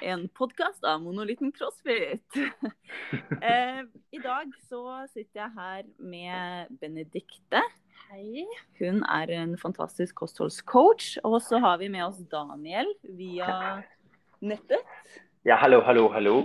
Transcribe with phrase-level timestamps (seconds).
[0.00, 2.36] en podkast av Monolitten CrossFit.
[3.42, 7.62] eh, I dag så sitter jeg her med Benedikte.
[8.06, 8.46] Hei.
[8.78, 11.16] Hun er en fantastisk kostholdscoach.
[11.26, 13.82] Og så har vi med oss Daniel via
[14.38, 14.84] nettet.
[15.46, 16.38] Ja, hallo, hallo, hallo.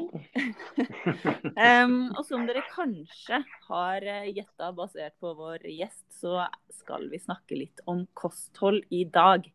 [1.58, 6.44] um, og som dere kanskje har eh, gjetta basert på vår gjest, så
[6.84, 9.48] skal vi snakke litt om kosthold i dag.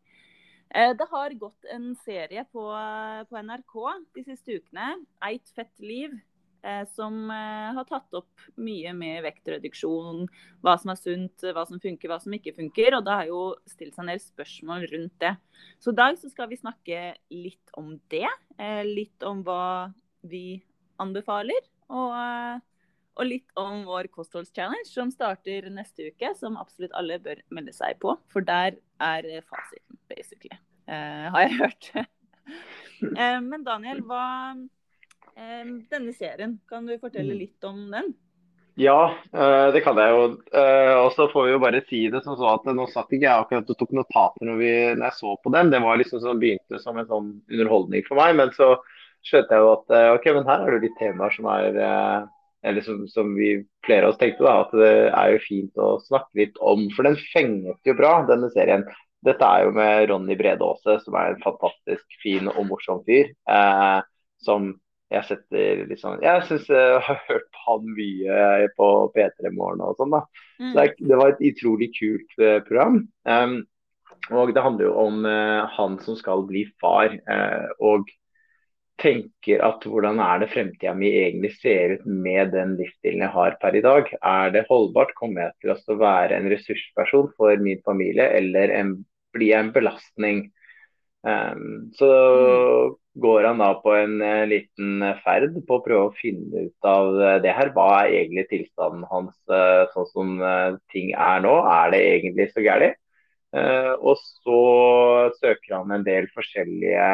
[0.75, 2.65] Eh, det har gått en serie på,
[3.31, 3.77] på NRK
[4.17, 6.15] de siste ukene, Eit fett liv,
[6.67, 10.27] eh, som har tatt opp mye med vektreduksjon,
[10.65, 12.99] hva som er sunt, hva som funker, hva som ikke funker.
[12.99, 15.37] Og det har jo stilt seg en del spørsmål rundt det.
[15.79, 18.27] Så i dag så skal vi snakke litt om det.
[18.91, 19.93] Litt om hva
[20.27, 20.63] vi
[21.03, 21.71] anbefaler.
[21.87, 22.63] Og
[23.17, 27.97] og litt om vår kostholdschallenge som starter neste uke, som absolutt alle bør melde seg
[28.03, 28.13] på.
[28.33, 30.53] For der er fasiten, basically.
[30.89, 31.91] Uh, har jeg hørt.
[33.17, 34.25] uh, men Daniel, hva
[34.57, 37.41] uh, Denne serien, kan du fortelle Mm.
[37.41, 38.15] litt om den?
[38.77, 40.25] Ja, eh, det kan jeg jo.
[40.53, 43.25] Eh, Og så får vi jo bare si det som så at nå satt ikke
[43.25, 45.71] jeg akkurat og tok notater når, vi, når jeg så på den.
[45.73, 48.35] Det var liksom sånn, begynte som en sånn underholdning for meg.
[48.37, 48.75] Men så
[49.25, 51.81] skjønte jeg jo at eh, ok, men her er det jo litt temaer som er
[51.89, 52.21] eh,
[52.69, 53.55] eller som, som vi
[53.87, 56.89] flere av oss tenkte, da, at det er jo fint å snakke litt om.
[56.97, 58.85] For den fenget jo bra, denne serien.
[59.27, 63.33] Dette er jo med Ronny Brede Aase, som er en fantastisk fin og morsom fyr.
[63.51, 64.01] Eh,
[64.45, 64.75] som
[65.13, 69.99] jeg setter sånn Jeg syns jeg har hørt på han mye på P3 Morgen og
[70.01, 70.25] sånn, da.
[70.59, 70.73] Mm.
[70.75, 73.01] Så det, var et utrolig kult eh, program.
[73.29, 73.59] Um,
[74.35, 77.15] og det handler jo om eh, han som skal bli far.
[77.15, 78.09] eh, og
[79.01, 83.59] tenker at hvordan er det fremtida mi egentlig ser ut med den livsstilen jeg har
[83.61, 84.09] per i dag?
[84.25, 85.13] Er det holdbart?
[85.19, 88.97] Kommer jeg til å være en ressursperson for min familie, eller en,
[89.45, 90.45] jeg en belastning?
[91.27, 92.09] Um, så
[93.19, 97.17] går han da på en uh, liten ferd på å prøve å finne ut av
[97.19, 97.73] eh, det her.
[97.75, 101.57] Hva er egentlig tilstanden hans uh, sånn som uh, ting er nå?
[101.73, 103.01] Er det egentlig så gærent?
[103.57, 104.61] Eh, og så
[105.41, 107.07] søker han en del forskjellige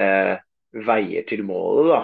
[0.00, 0.38] eh,
[0.88, 2.00] veier til målet, da.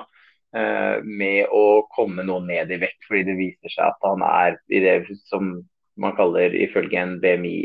[0.61, 4.59] eh, med å komme noe ned i vekt, fordi det viser seg at han er
[4.69, 4.99] i det
[5.31, 5.57] som
[6.01, 7.57] man kaller ifølge en BMI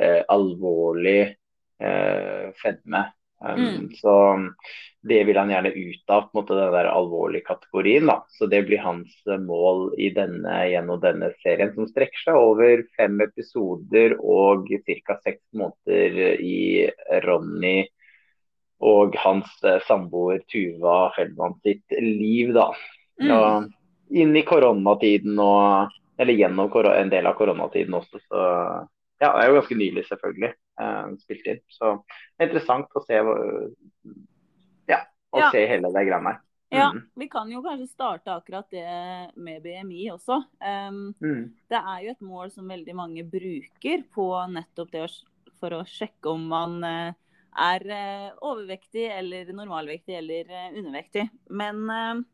[0.00, 1.20] eh, alvorlig
[1.82, 3.04] eh, fedme.
[3.40, 3.90] Um, Mm.
[3.94, 4.38] Så
[5.00, 8.06] det vil han gjerne ut av, på måte den der alvorlige kategorien.
[8.06, 8.24] da.
[8.28, 12.82] Så det blir hans eh, mål i denne, gjennom denne serien, som strekker seg over
[12.96, 14.66] fem episoder og
[15.06, 15.18] ca.
[15.22, 16.88] seks måneder i
[17.24, 17.86] Ronny
[18.78, 22.70] og hans eh, samboer Tuva Feldman sitt liv, da.
[23.22, 23.70] Mm.
[24.18, 28.44] Inn i koronatiden og Eller gjennom en del av koronatiden også, så
[29.20, 31.60] ja, det er jo ganske nylig, selvfølgelig, eh, spilt inn.
[31.68, 33.22] Så det er interessant å se
[34.88, 35.00] Ja,
[35.32, 35.50] å Ja.
[35.50, 36.40] se hele det greiene her.
[36.70, 37.02] Ja, Mm.
[37.16, 40.44] vi kan jo kanskje starte akkurat det med BMI også.
[40.60, 41.54] Um, Mm.
[41.70, 45.08] det er jo et mål som veldig mange bruker på nettopp det å,
[45.58, 47.12] for å sjekke om man eh,
[47.56, 50.44] er eh, overvektig eller normalvektig eller
[50.76, 51.30] undervektig.
[51.50, 52.24] Men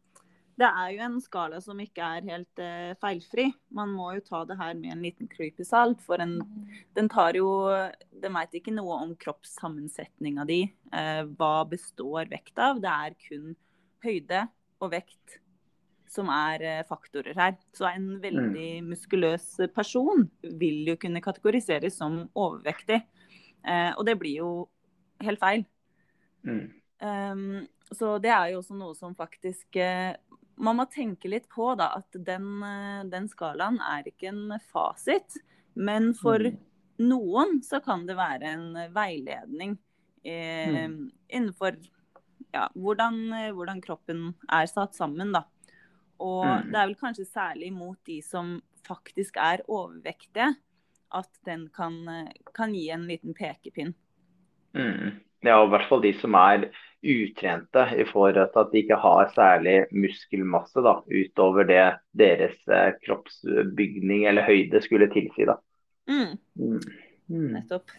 [0.60, 3.48] det er jo en skala som ikke er helt uh, feilfri.
[3.74, 6.36] Man må jo ta det her med en liten klype salt, for en,
[6.94, 7.48] den tar jo
[8.22, 10.60] Den veit ikke noe om kroppssammensetninga di.
[10.94, 12.78] Uh, hva består vekt av?
[12.82, 13.56] Det er kun
[14.04, 14.44] høyde
[14.84, 15.40] og vekt
[16.14, 17.58] som er uh, faktorer her.
[17.74, 20.28] Så en veldig muskuløs person
[20.60, 23.02] vil jo kunne kategoriseres som overvektig.
[23.96, 24.48] Og det blir jo
[25.24, 25.62] helt feil.
[26.44, 26.66] Mm.
[27.00, 27.62] Um,
[27.96, 29.78] så det er jo også noe som faktisk
[30.56, 31.92] man må tenke litt på, da.
[31.96, 35.36] At den, eh, den skalaen er ikke en fasit.
[35.74, 36.58] Men for Mm.
[36.98, 39.78] noen så kan det være en veiledning
[40.24, 41.10] eh, Mm.
[41.28, 41.76] innenfor
[42.54, 45.44] ja, hvordan, eh, hvordan kroppen er satt sammen, da.
[46.20, 46.70] Og Mm.
[46.70, 50.54] det er vel kanskje særlig mot de som faktisk er overvektige,
[51.12, 53.94] at den kan, eh, kan gi en liten pekepinn.
[54.74, 55.20] Mm.
[55.44, 56.68] Ja, og i hvert fall de som er
[57.04, 61.82] utrente i forhold til at de ikke har særlig muskelmasse da, utover det
[62.16, 65.44] deres eh, kroppsbygning eller høyde skulle tilsi.
[65.48, 65.58] da.
[66.08, 66.38] Mm.
[66.56, 66.80] Mm.
[67.28, 67.50] Mm.
[67.58, 67.92] Nettopp.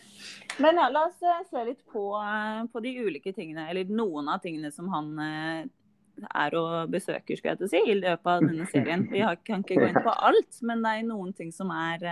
[0.62, 4.32] Men ja, la oss eh, se litt på, eh, på de ulike tingene, eller noen
[4.34, 8.44] av tingene som han er og besøker, skal jeg til å si, i løpet av
[8.46, 9.06] denne serien.
[9.12, 12.06] Vi kan ikke gå inn på alt, men det er noen ting som er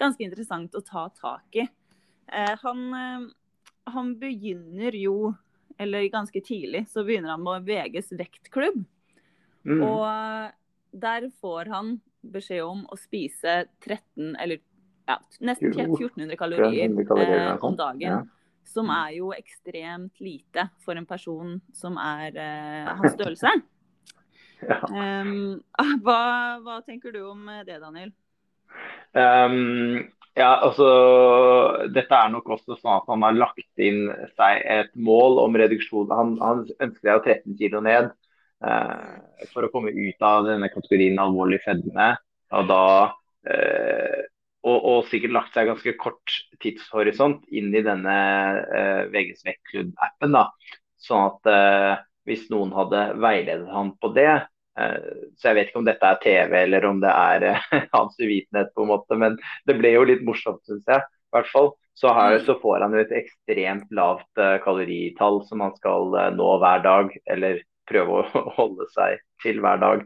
[0.00, 1.66] ganske interessant å ta tak i.
[2.64, 2.80] Han,
[3.86, 5.34] han, begynner jo,
[5.78, 8.84] eller ganske tidlig, så begynner han med VGs vektklubb.
[9.66, 9.82] Mm.
[9.82, 10.52] Og
[10.96, 11.96] der får han
[12.26, 14.60] beskjed om å spise 13, eller
[15.06, 18.02] ja, nesten 1400 kalorier eh, om dagen.
[18.02, 18.22] Ja.
[18.66, 23.52] Som er jo ekstremt lite for en person som er eh, hans størrelse.
[24.70, 24.80] ja.
[24.90, 25.60] um,
[26.02, 26.20] hva,
[26.64, 28.10] hva, tenker du om det, Daniel?
[29.14, 30.86] Um, ja, altså
[31.94, 34.06] Dette er nok også sånn at han har lagt inn
[34.36, 36.12] seg et mål om reduksjon.
[36.12, 38.10] Han, han ønsker seg 13 kg ned
[38.68, 42.10] eh, for å komme ut av denne kategorien alvorlig fedme.
[42.52, 42.82] Og da
[43.48, 44.26] eh,
[44.66, 48.16] og, og, sikkert lagt seg ganske kort tidshorisont inn i denne
[48.66, 50.36] eh, VGs Vektklubb-appen.
[51.06, 54.40] Sånn at uh, hvis noen hadde veiledet han på det,
[54.76, 58.72] så jeg vet ikke om dette er TV eller om det er uh, hans uvitenhet,
[58.74, 59.38] på en måte, men
[59.68, 61.00] det ble jo litt morsomt, syns jeg.
[61.00, 61.72] I hvert fall.
[61.96, 66.82] Så, her, så, får han jo et ekstremt lavt kaloritall som han skal nå hver
[66.84, 70.04] dag, eller prøve å holde seg til hver dag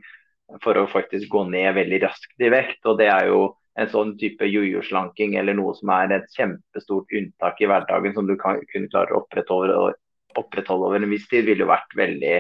[0.64, 2.80] for å faktisk gå ned veldig raskt i vekt.
[2.86, 3.42] og det er jo
[3.78, 8.34] en sånn type jojo-slanking eller noe som er et kjempestort unntak i hverdagen som du
[8.40, 9.94] kan, kunne klare å opprettholde,
[10.38, 12.34] opprettholde, over en viss tid, ville jo vært veldig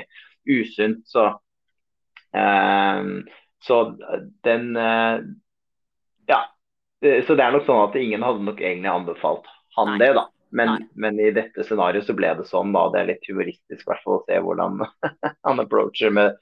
[0.50, 1.04] usunt.
[1.08, 1.38] Så, eh,
[3.66, 3.76] så
[4.46, 5.22] den eh,
[6.30, 6.42] Ja.
[7.00, 9.46] Så det er nok sånn at ingen hadde nok egentlig anbefalt
[9.76, 10.00] han Nei.
[10.02, 10.26] det, da.
[10.52, 12.82] Men, men, i dette scenarioet så ble det sånn, da.
[12.92, 14.82] Det er litt humoristisk hvert å se hvordan
[15.46, 16.36] han approacher med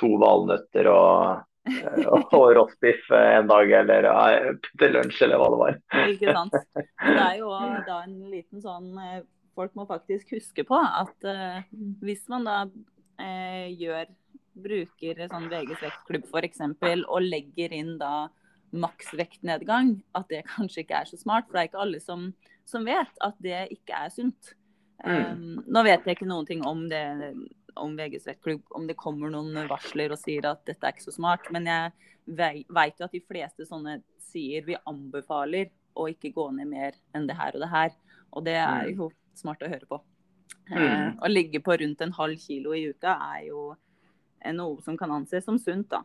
[0.00, 5.50] to valnøtter og Eh, og rostbiff eh, en dag eller ja, til lunsj eller hva
[5.52, 5.76] det var.
[6.12, 6.56] Ikke sant.
[7.02, 7.52] Det er jo
[7.90, 9.20] da en liten sånn eh,
[9.58, 11.58] Folk må faktisk huske på at uh,
[12.00, 14.06] hvis man da uh, gjør
[14.54, 16.62] bruker sånn VGs vektklubb f.eks.
[17.06, 18.28] og legger inn da
[18.70, 21.48] maksvektnedgang, at det kanskje ikke er så smart.
[21.48, 22.30] For det er ikke alle som,
[22.68, 24.54] som vet at det ikke er sunt.
[25.04, 25.64] Um, mm.
[25.72, 27.04] Nå vet jeg ikke noen ting om det
[27.80, 31.14] om VGs vektklubb, om det kommer noen varsler og sier at dette er ikke så
[31.14, 31.46] smart.
[31.54, 34.00] Men jeg veit jo at de fleste sånne
[34.30, 37.94] sier vi anbefaler å ikke gå ned mer enn det her og det her.
[38.30, 38.98] Og det er mm.
[38.98, 40.00] jo smart å høre på.
[40.70, 40.76] Mm.
[40.76, 43.70] Uh, å ligge på rundt en halv kilo i uka er jo
[44.56, 46.04] noe som kan anses som sunt, da.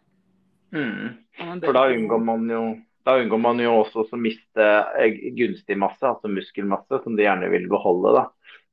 [0.76, 1.16] Mm.
[1.64, 2.66] For da unngår man jo
[3.06, 4.66] da unngår man jo også å miste
[5.38, 8.16] gunstig masse, altså muskelmasse, som de gjerne vil beholde.
[8.18, 8.24] da.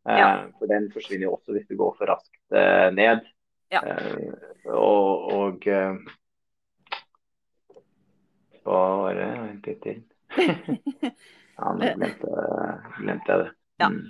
[0.09, 0.31] Eh, ja.
[0.57, 3.27] For den forsvinner jo også hvis du går for raskt eh, ned.
[3.73, 3.83] Ja.
[3.85, 4.33] Eh,
[4.73, 5.69] og, og
[8.65, 9.29] bare?
[9.43, 10.03] Vent litt til.
[11.59, 12.45] ja, nå glemte,
[13.03, 13.51] glemte jeg det.
[13.83, 13.93] Ja.
[13.93, 14.03] Mm.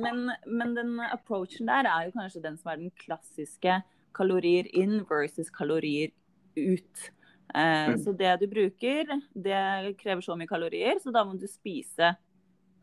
[0.00, 3.80] Men, men, den approachen der er jo kanskje den som er den klassiske
[4.16, 6.12] kalorier inn versus kalorier
[6.56, 7.10] ut.
[7.54, 7.96] Mm.
[7.98, 12.12] Så det du bruker, det krever så mye kalorier, så da må du spise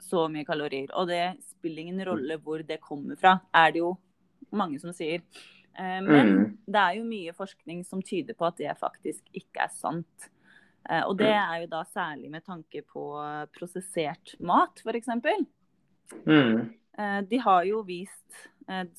[0.03, 0.91] så mye kalorier.
[0.97, 3.93] Og det spiller ingen rolle hvor det kommer fra, er det jo
[4.55, 5.23] mange som sier.
[5.77, 6.49] Eh, men mm.
[6.67, 10.29] det er jo mye forskning som tyder på at det faktisk ikke er sant.
[10.89, 13.07] Eh, og det er jo da særlig med tanke på
[13.55, 15.13] prosessert mat, f.eks.
[16.25, 16.67] Mm.
[16.97, 18.25] Eh, de har jo vist,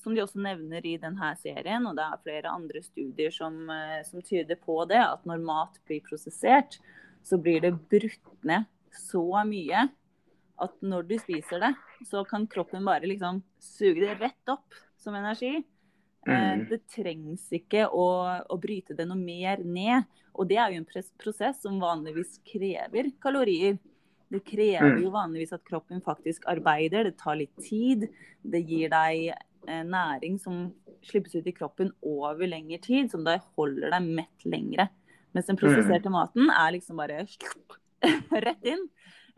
[0.00, 3.58] som de også nevner i denne serien, og det er flere andre studier som,
[4.08, 6.78] som tyder på det, at når mat blir prosessert,
[7.20, 8.64] så blir det brutt ned
[8.96, 9.84] så mye
[10.58, 11.72] at når du spiser det,
[12.06, 15.60] så kan kroppen bare liksom suge det rett opp som energi.
[16.26, 16.64] Eh, mm.
[16.70, 18.06] Det trengs ikke å,
[18.42, 20.08] å, bryte det noe mer ned.
[20.34, 23.78] Og det er jo en prosess som vanligvis krever kalorier.
[24.28, 25.02] Det krever mm.
[25.04, 27.08] jo vanligvis at kroppen faktisk arbeider.
[27.08, 28.08] Det tar litt tid.
[28.44, 30.68] Det gir deg eh, næring som
[31.06, 34.88] slippes ut i kroppen over lengre tid, som da holder deg mett lengre.
[35.36, 36.16] Mens den prosesserte mm.
[36.16, 37.24] maten er liksom bare
[38.48, 38.84] rett inn.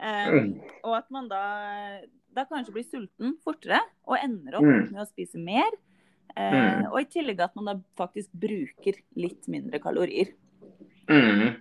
[0.00, 0.54] Um,
[0.86, 1.44] og at man da,
[2.32, 4.86] da, kanskje blir sulten fortere og ender opp mm.
[4.94, 5.68] med å spise mer.
[6.30, 10.32] Uh, og i tillegg at man da faktisk bruker litt mindre kalorier.
[11.10, 11.58] Mm.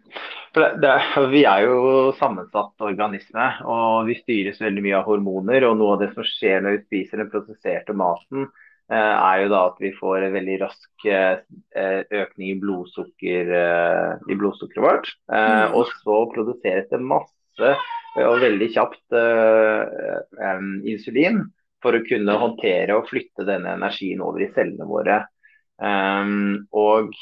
[0.56, 0.94] Det, det,
[1.30, 1.82] vi er jo
[2.18, 5.68] sammensatt organisme, og vi styres veldig mye av hormoner.
[5.70, 8.48] Og noe av det som skjer når vi spiser den prosesserte maten,
[8.90, 11.38] uh, er jo da at vi får en veldig rask uh,
[12.24, 13.54] økning i, blodsukker,
[14.26, 15.14] i blodsukkeret vårt.
[15.30, 15.78] Mm.
[15.78, 17.76] Og så produseres det masse
[18.20, 19.14] og veldig kjapt
[20.90, 21.44] insulin
[21.84, 25.20] for å kunne håndtere og flytte denne energien over i cellene våre.
[26.74, 27.14] Og,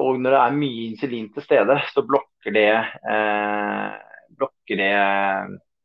[0.00, 2.70] og, når det er mye insulin til stede, så blokker det,
[3.12, 3.96] eh,
[4.38, 4.92] blokker det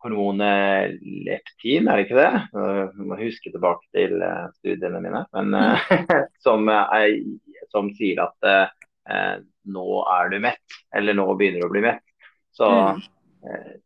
[0.03, 2.31] hormonet leptin, er det ikke det?
[2.53, 5.23] Jeg må huske tilbake til uh, studiene mine.
[5.35, 5.91] Men eh,
[6.45, 7.15] som, er,
[7.71, 9.37] som, sier at eh,
[9.71, 12.03] nå er du mett, eller nå begynner du å bli mett.
[12.53, 13.03] Så, mm.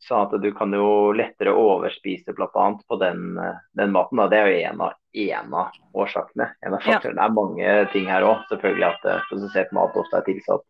[0.03, 2.65] Sånn at du kan jo lettere overspise bl.a.
[2.87, 3.39] på den,
[3.77, 4.17] den maten.
[4.21, 4.27] Da.
[4.29, 6.47] Det er jo en av, en av årsakene.
[6.61, 6.99] En av ja.
[7.01, 8.37] Det er mange ting her òg.
[8.51, 10.65] Selvfølgelig at prosessert mat ofte er tilsatt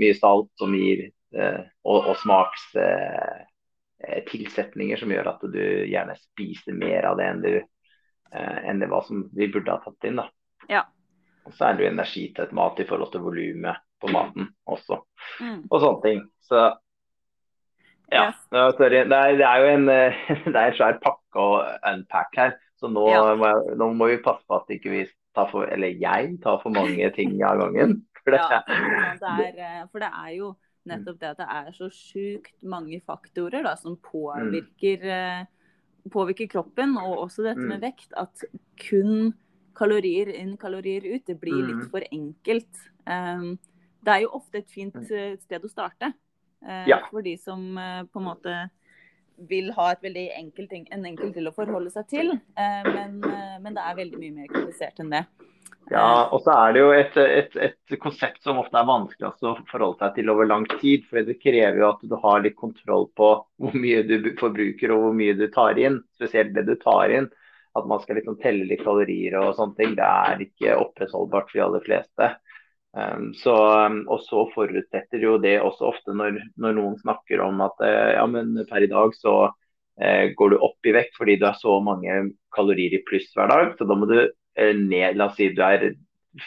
[0.00, 0.98] mye salt som gir
[1.36, 7.54] og, og smakstilsetninger Eh, som gjør at du gjerne spiser mer av det enn, du,
[8.32, 10.18] eh, enn det hva som vi burde ha tatt inn.
[10.22, 10.26] da.
[10.72, 10.82] Ja.
[11.46, 14.98] Og så er det jo energitett mat i forhold til volumet på maten også,
[15.40, 15.60] mm.
[15.70, 16.18] og sånne ting.
[16.44, 16.58] Så
[18.12, 18.66] ja, ja.
[18.78, 19.02] sorry.
[19.08, 19.86] Det er, det er, jo en,
[20.52, 21.60] det er en svær pakke å
[21.92, 22.56] unpack her.
[22.80, 23.22] Så nå, ja.
[23.38, 26.60] må, jeg, nå, må vi passe på at ikke vi tar for, eller jeg tar
[26.62, 27.98] for mange ting av gangen.
[28.22, 28.62] For det, ja,
[29.22, 30.54] det er, eh, for det er jo
[30.86, 36.10] Nettopp det at det er så sjukt mange faktorer da, som påvirker, mm.
[36.14, 37.82] påvirker, kroppen, og også dette med mm.
[37.82, 38.12] vekt.
[38.14, 38.44] At
[38.84, 39.32] kun
[39.76, 41.88] kalorier inn, kalorier ut, det blir litt mm.
[41.90, 42.84] for enkelt.
[43.02, 43.56] Um,
[44.06, 46.12] det er jo ofte et fint uh, sted å starte.
[46.66, 46.98] Ja.
[47.12, 48.54] For de som uh, på en måte
[49.48, 52.30] vil ha et veldig enkelt, en enkel til å forholde seg til.
[52.56, 55.26] Men, men, det er veldig mye mer komplisert enn det.
[55.90, 59.52] Ja, og så er det jo et, et, et, konsept som ofte er vanskelig å
[59.70, 61.04] forholde seg til over lang tid.
[61.06, 63.28] For det krever jo at du har litt kontroll på
[63.62, 66.00] hvor mye du forbruker og hvor mye du tar inn.
[66.18, 67.30] Spesielt det du tar inn.
[67.78, 69.94] At man skal liksom telle litt kalorier og sånne ting.
[69.98, 72.30] Det er ikke opprettholdbart for de aller fleste.
[72.96, 73.52] Um, så,
[73.84, 78.14] um, og så forutsetter jo det også ofte når, når noen snakker om at uh,
[78.16, 78.24] ja,
[78.70, 82.22] per i dag så uh, går du opp i vekt fordi du har så mange
[82.56, 83.74] kalorier i pluss hver dag.
[83.76, 84.18] Så da må du
[84.56, 85.90] Eh, ned La oss si du er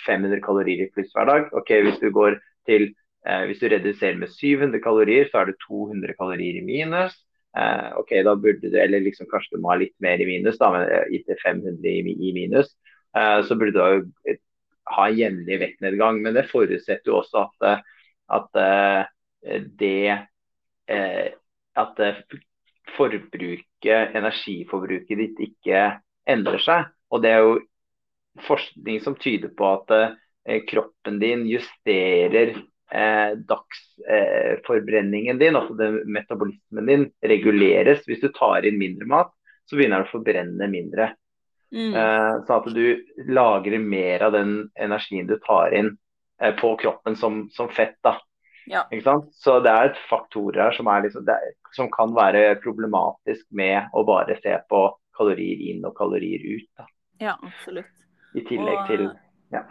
[0.06, 1.50] 500 kalorier i pluss hver dag.
[1.58, 2.40] Ok, Hvis du går
[2.70, 2.90] til
[3.28, 7.16] eh, hvis du reduserer med 700 kalorier, så er det 200 kalorier i minus.
[7.58, 10.58] Eh, ok, da burde du, eller liksom kanskje du må ha litt mer i minus,
[10.62, 12.70] da, men gitt 500 i, i minus,
[13.18, 14.36] eh, så burde du ha,
[14.96, 16.22] ha jevnlig vektnedgang.
[16.24, 17.88] Men det forutsetter jo også at,
[18.40, 20.06] at eh, det
[20.90, 21.28] eh,
[21.80, 22.02] at
[22.98, 25.84] forbruket, energiforbruket ditt ikke
[26.30, 26.90] endrer seg.
[27.14, 27.60] Og det er jo
[28.46, 35.90] forskning som tyder på at eh, kroppen din justerer eh, dagsforbrenningen eh, din, altså det,
[36.06, 38.06] metabolismen din, reguleres.
[38.08, 39.34] Hvis du tar inn mindre mat,
[39.70, 41.14] så begynner du å forbrenne mindre.
[41.76, 41.94] Mm.
[41.94, 45.94] Eh, sånn at du lagrer mer av den energien du tar inn
[46.42, 47.98] eh, på kroppen som, som fett.
[48.06, 48.18] da.
[48.70, 48.84] Ja.
[49.34, 54.38] Så det er faktorer her som, liksom, er, som, kan være problematisk med å bare
[54.44, 54.84] se på
[55.18, 56.68] kalorier inn og kalorier ut.
[56.78, 56.86] Da.
[57.20, 57.96] Ja, absolutt.
[58.38, 59.08] I tillegg til
[59.50, 59.64] ja.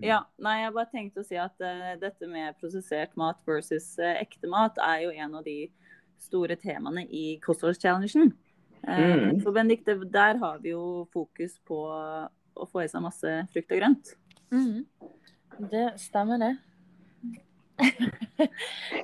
[0.00, 0.22] ja.
[0.40, 4.48] Nei, jeg bare tenkte å si at uh, dette med prosessert mat versus uh, ekte
[4.48, 5.58] mat er jo en av de
[6.18, 8.32] store temaene i kostholdschallengen.
[8.86, 9.40] Uh, mm.
[9.42, 11.82] For Benedicte, der har vi jo fokus på
[12.58, 14.14] å få i seg masse frukt og grønt.
[14.54, 14.86] Mm.
[15.70, 16.54] Det stemmer, det.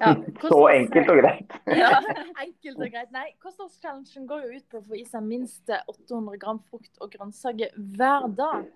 [0.00, 1.57] ja, Så enkelt og greit.
[1.83, 1.99] ja,
[2.45, 3.11] enkelt og greit.
[3.14, 7.12] Nei, kostholdschallengen går jo ut på å få i seg minst 800 gram frukt og
[7.14, 8.66] grønnsaker hver dag.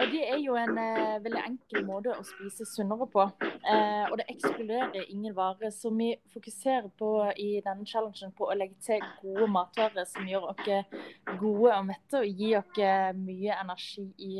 [0.00, 3.24] Og Det er jo en eh, veldig enkel måte å spise sunnere på.
[3.42, 5.72] Eh, og det ekskluderer ingen varer.
[5.72, 10.50] Så vi fokuserer på i denne challengen på å legge til gode matvarer som gjør
[10.52, 10.66] oss
[11.40, 14.34] gode og mette og gir oss mye energi i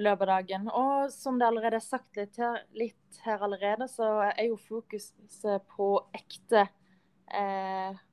[0.00, 0.68] løpet av dagen.
[0.68, 5.66] Og som det allerede er sagt litt her, litt her allerede, så er jo fokuset
[5.76, 6.66] på ekte
[7.30, 8.04] eh,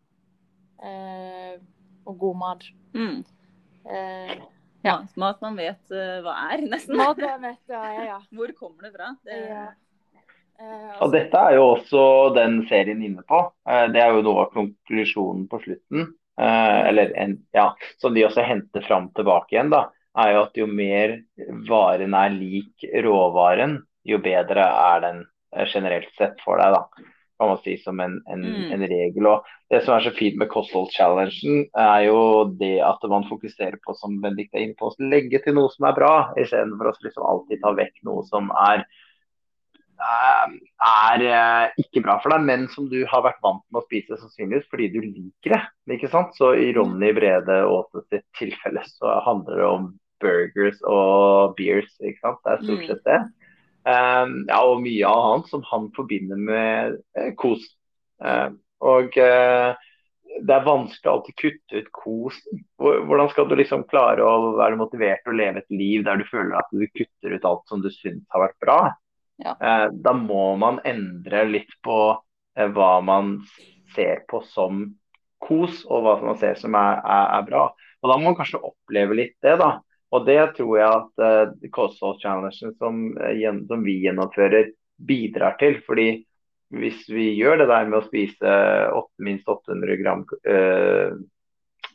[0.86, 1.54] eh,
[2.06, 2.66] og god mat.
[2.94, 3.22] Mm.
[4.86, 4.98] Ja.
[5.16, 6.98] Mat man vet uh, hva er, nesten.
[7.00, 8.20] Mat man vet, ja, ja, ja.
[8.38, 9.14] Hvor kommer det fra?
[9.28, 9.40] Det...
[9.50, 9.68] Ja.
[10.62, 12.02] Eh, og Dette er jo også
[12.38, 13.44] den serien inne på.
[13.70, 16.12] Eh, det er jo noe av konklusjonen på slutten.
[16.42, 17.68] eller en, ja,
[18.02, 19.70] Som de også henter fram tilbake igjen.
[19.70, 21.18] da er jo at jo mer
[21.68, 23.76] varen er lik råvaren,
[24.08, 25.20] jo bedre er den
[25.74, 26.74] generelt sett for deg.
[26.74, 27.06] da
[27.41, 28.71] kan man si som en, en, mm.
[28.77, 29.29] en regel.
[29.33, 32.19] Og Det som er så fint med kostholdchallengen, er jo
[32.60, 35.89] det at man fokuserer på som Benedicte er inne på, å legge til noe som
[35.89, 38.86] er bra, istedenfor å liksom alltid ta vekk noe som er
[40.01, 40.53] Eh,
[40.88, 44.17] er eh, ikke bra for deg, men som du har vært vant med å spise
[44.17, 45.62] sannsynligvis fordi du liker det.
[45.98, 46.33] ikke sant?
[46.38, 49.91] Så i Ronny Brede Aases sitt tilfelle så handler det om
[50.24, 51.93] burgers og beers.
[52.01, 52.41] ikke sant?
[52.45, 52.89] Det er stort mm.
[52.89, 53.19] sett det.
[53.21, 53.40] Um,
[53.86, 57.64] ja, og mye av annet som han forbinder med eh, kos.
[58.22, 58.54] Uh,
[58.86, 59.74] og uh,
[60.40, 62.64] det er vanskelig å alltid kutte ut kosen.
[62.80, 66.56] Hvordan skal du liksom klare å være motivert og leve et liv der du føler
[66.58, 68.80] at du kutter ut alt som du syns har vært bra?
[69.42, 69.56] Ja.
[69.58, 71.98] Eh, da må man endre litt på
[72.58, 73.40] eh, hva man
[73.96, 74.86] ser på som
[75.42, 77.64] kos, og hva man ser som er, er, er, bra.
[78.02, 79.58] Og Da må man kanskje oppleve litt det.
[79.62, 79.80] da.
[80.12, 85.80] Og Det tror jeg at uh, Kosthold Challengen som, uh, som, vi gjennomfører, bidrar til.
[85.86, 86.25] fordi
[86.72, 88.51] hvis vi gjør det der med å spise
[88.96, 91.15] 8, minst 800 gram uh,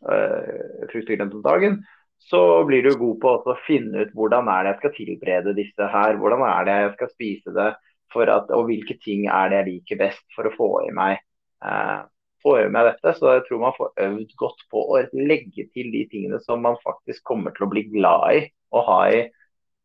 [0.05, 1.79] uh, frukt og grønt om dagen,
[2.27, 5.89] så blir du god på å finne ut hvordan er det jeg skal tilberede disse
[5.93, 6.17] her.
[6.21, 7.71] Hvordan er det jeg skal spise det,
[8.17, 11.21] at, og hvilke ting er det jeg liker best for å få i meg,
[12.47, 13.15] eh, få i meg dette.
[13.19, 16.79] Så jeg tror man får øvd godt på å legge til de tingene som man
[16.85, 19.25] faktisk kommer til å bli glad i å ha i,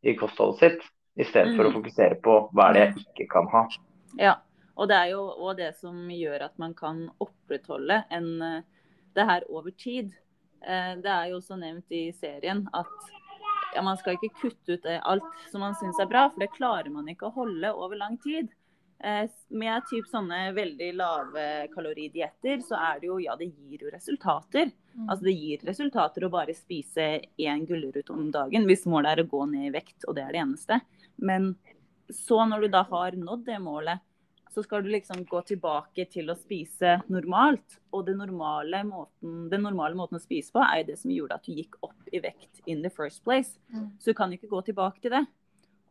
[0.06, 0.88] i kostholdet sitt,
[1.20, 1.70] i stedet for mm.
[1.70, 3.66] å fokusere på hva er det jeg ikke kan ha.
[4.20, 4.36] Ja,
[4.76, 9.28] og det er jo òg det som gjør at man kan opprettholde en, eh, det
[9.28, 10.14] her over tid.
[10.62, 13.12] Eh, det er jo også nevnt i serien at
[13.76, 16.92] ja, man skal ikke kutte ut alt som man syns er bra, for det klarer
[16.92, 18.50] man ikke å holde over lang tid.
[19.04, 23.94] Eh, med typ sånne veldig lave kaloridietter, så er det jo ja, det gir jo
[23.94, 24.70] resultater.
[24.94, 25.08] Mm.
[25.08, 27.08] Altså det gir resultater å bare spise
[27.42, 30.36] én gulrot om dagen hvis målet er å gå ned i vekt, og det er
[30.36, 30.80] det eneste.
[31.18, 31.56] Men
[32.14, 34.06] så når du da har nådd det målet,
[34.52, 37.78] så skal du liksom gå tilbake til å spise normalt.
[37.96, 41.48] Og den normale måten, den normale måten å spise på er det som gjorde at
[41.48, 43.56] du gikk opp i vekt in the first place.
[43.72, 43.94] Mm.
[43.98, 45.24] Så du kan ikke gå tilbake til det.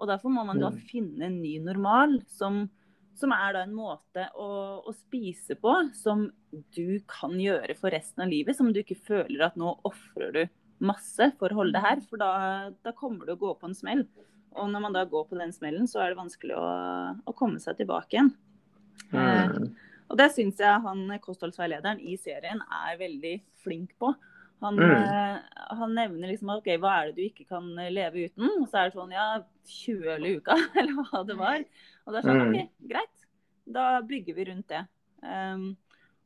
[0.01, 0.83] Og derfor må man da mm.
[0.91, 2.67] finne en ny normal, som,
[3.19, 4.51] som er da en måte å,
[4.87, 6.29] å, spise på som
[6.75, 8.57] du kan gjøre for resten av livet.
[8.57, 10.43] Som du ikke føler at nå ofrer du
[10.81, 12.33] masse for å holde det her, for da,
[12.85, 14.07] da kommer du å gå på en smell.
[14.57, 16.71] Og når man da går på den smellen, så er det vanskelig å,
[17.29, 18.33] å komme seg tilbake igjen.
[19.13, 19.71] Mm.
[20.11, 24.11] Og det syns jeg han kostholdsveilederen i serien er veldig flink på.
[24.61, 24.91] Han, mm.
[24.91, 25.37] Eh,
[25.79, 28.49] han, nevner liksom ok, hva er det du ikke kan leve uten?
[28.59, 29.29] Og så er det sånn ja,
[29.71, 31.63] 20 øl i uka, eller hva det var.
[32.11, 32.57] Og det er sånn mm.
[32.59, 33.29] OK, greit.
[33.71, 34.83] Da bygger vi rundt det.
[35.23, 35.69] Um,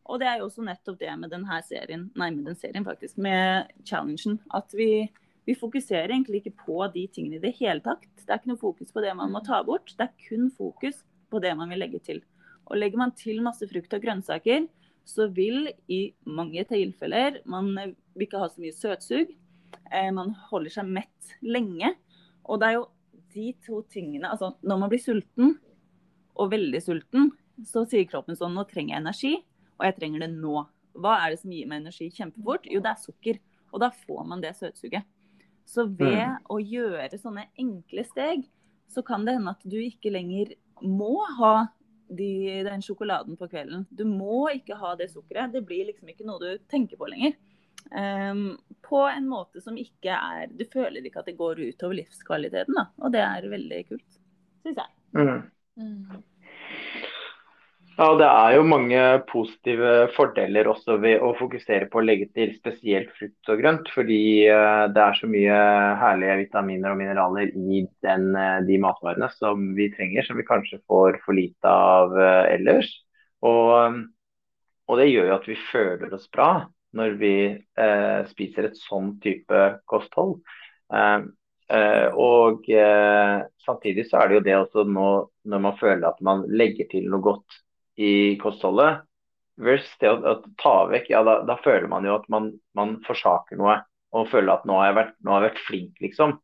[0.08, 3.18] og det er jo også nettopp det med denne serien, nei, med den serien faktisk,
[3.20, 4.38] med challengen.
[4.56, 5.06] At vi,
[5.44, 8.06] vi fokuserer egentlig ikke på de tingene i det hele tatt.
[8.16, 9.92] Det er ikke noe fokus på det man må ta bort.
[9.92, 12.22] Det er kun fokus på det man vil legge til.
[12.64, 14.64] Og legger man til masse frukt og grønnsaker,
[15.04, 19.34] så vil i mange tilfeller man vil ikke ha så mye søtsug.
[19.92, 21.92] Eh, man holder seg mett lenge.
[22.48, 22.86] Og det er jo
[23.34, 25.56] de to tingene Altså når man blir sulten,
[26.34, 27.30] og veldig sulten,
[27.66, 29.34] så sier kroppen sånn Nå trenger jeg energi,
[29.78, 30.64] og jeg trenger det nå.
[30.98, 32.66] Hva er det som gir meg energi kjempefort?
[32.70, 33.38] Jo, det er sukker.
[33.74, 35.06] Og da får man det søtsuget.
[35.66, 36.42] Så ved mm.
[36.52, 38.44] å gjøre sånne enkle steg,
[38.90, 40.52] så kan det hende at du ikke lenger
[40.84, 41.54] må ha
[42.14, 43.86] de, den sjokoladen på kvelden.
[43.90, 45.54] Du må ikke ha det sukkeret.
[45.54, 47.34] Det blir liksom ikke noe du tenker på lenger.
[47.90, 52.76] Um, på en måte som ikke er Du føler ikke at det går utover livskvaliteten,
[52.76, 52.86] da.
[53.02, 54.20] Og det er veldig kult,
[54.64, 54.94] syns jeg.
[55.14, 55.42] Mm.
[55.76, 56.22] Mm.
[57.94, 62.50] Ja, Det er jo mange positive fordeler også ved å fokusere på å legge til
[62.56, 63.90] spesielt frukt og grønt.
[63.94, 64.18] Fordi
[64.50, 65.58] eh, det er så mye
[66.00, 70.80] herlige vitaminer og mineraler i den, eh, de matvarene som vi trenger, som vi kanskje
[70.90, 72.90] får for lite av eh, ellers.
[73.46, 74.02] Og,
[74.90, 76.50] og det gjør jo at vi føler oss bra
[76.98, 80.40] når vi eh, spiser et sånn type kosthold.
[80.90, 81.30] Eh,
[82.20, 82.66] og
[83.64, 85.08] samtidig så er det jo det også nå,
[85.50, 87.58] når man føler at man legger til noe godt
[88.00, 89.04] i kostholdet.
[89.60, 92.96] Versus det å, å, ta vekk, ja da, da, føler man jo at man, man
[93.06, 93.78] forsaker noe.
[94.14, 96.36] Og føler at nå har, jeg vært, har jeg vært flink, liksom.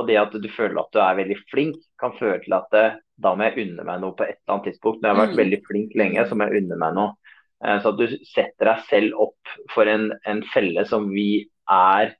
[0.00, 2.86] Og det at du føler at du er veldig flink, kan føre til at det,
[3.20, 5.00] da må jeg unne meg noe på et eller annet tidspunkt.
[5.00, 5.42] Når jeg har vært mm.
[5.42, 7.34] veldig flink lenge, så må jeg unne meg noe.
[7.64, 11.28] Eh, så at du setter deg selv opp for en, en felle som vi
[11.70, 12.14] er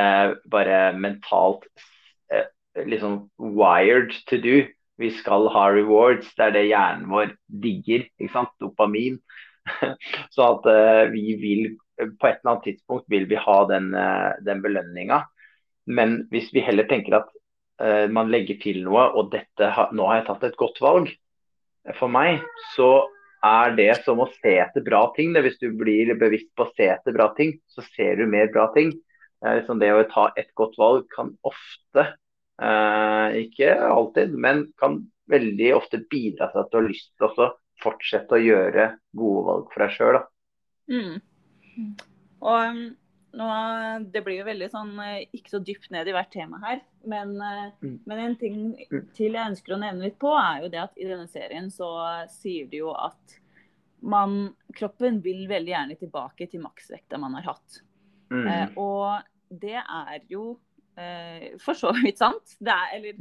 [0.00, 1.66] eh, bare mentalt
[2.32, 2.48] eh,
[2.86, 4.60] liksom wired to do
[5.00, 6.28] vi skal ha rewards.
[6.36, 8.04] Det er det hjernen vår digger.
[8.20, 8.52] ikke sant?
[8.60, 9.16] Dopamin.
[10.34, 11.62] Så at eh, vi vil
[12.00, 15.22] på et eller annet tidspunkt vil vi ha den, uh, den belønninga.
[15.90, 17.30] Men hvis vi heller tenker at
[17.82, 21.10] uh, man legger til noe, og dette nå har jeg tatt et godt valg
[21.98, 22.40] for meg,
[22.74, 23.04] så
[23.44, 25.32] er det som å se etter bra ting.
[25.36, 28.68] Hvis du blir bevisst på å se etter bra ting, så ser du mer bra
[28.76, 28.92] ting.
[29.40, 32.10] Liksom det å ta et godt valg kan ofte
[32.60, 35.00] Eh, ikke alltid, men kan
[35.30, 37.50] veldig ofte bidra til at du har lyst til å
[37.80, 40.18] fortsette å gjøre gode valg for deg sjøl.
[40.90, 41.14] Mm.
[42.40, 42.82] Og um,
[43.38, 43.48] nå,
[44.12, 47.32] Det blir jo veldig sånn eh, ikke så dypt ned i hvert tema her, men,
[47.40, 47.96] eh, mm.
[48.10, 49.06] men en ting mm.
[49.16, 51.94] til jeg ønsker å nevne litt på, er jo det at i denne serien så
[52.34, 53.38] sier de jo at
[54.04, 57.80] man, kroppen vil veldig gjerne tilbake til maksvekta man har hatt.
[58.30, 58.46] Mm.
[58.46, 60.58] Eh, og det er jo
[61.00, 62.56] Eh, for så vidt sant.
[62.60, 63.18] Det er, eller,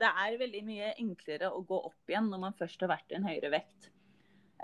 [0.00, 3.18] det er, veldig mye enklere å gå opp igjen når man først har vært i
[3.18, 3.90] en høyere vekt.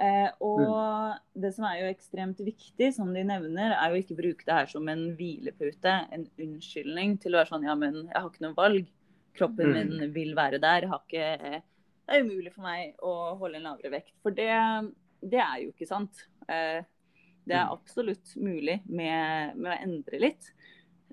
[0.00, 4.46] Eh, og det som er jo ekstremt viktig, som de nevner, er jo ikke bruke
[4.48, 8.30] det her som en hvilepute, en unnskyldning til å være sånn ja, men jeg har
[8.30, 8.88] ikke noe valg.
[9.38, 9.74] Kroppen Mm.
[9.76, 10.88] min vil være der.
[10.90, 14.16] Ikke, det er umulig for meg å holde en lavere vekt.
[14.24, 14.50] For det,
[15.22, 16.26] det er jo ikke sant.
[16.48, 16.82] Eh,
[17.46, 17.72] det er Mm.
[17.72, 20.50] absolutt mulig med, med å endre litt.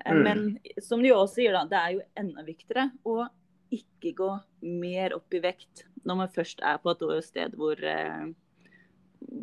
[0.05, 0.23] Eh, Mm.
[0.23, 3.27] Men som du også sier, da, det er jo enda viktigere å
[3.71, 4.29] ikke gå
[4.61, 8.27] mer opp i vekt når man først er på et sted hvor eh,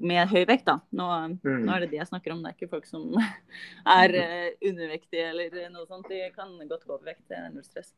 [0.01, 0.79] med høy vekt, da.
[0.93, 1.65] Nå, Mm.
[1.67, 3.11] nå er det det jeg snakker om, det er ikke folk som
[3.87, 6.09] er eh, undervektige eller noe sånt.
[6.09, 7.93] De kan godt gå over vekt, det er null stress.